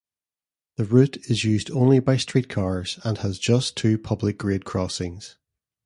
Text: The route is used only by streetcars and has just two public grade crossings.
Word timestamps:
The 0.77 0.85
route 0.85 1.17
is 1.29 1.43
used 1.43 1.69
only 1.69 1.99
by 1.99 2.17
streetcars 2.17 2.97
and 3.03 3.19
has 3.19 3.37
just 3.37 3.77
two 3.77 3.99
public 3.99 4.39
grade 4.39 4.65
crossings. 4.65 5.37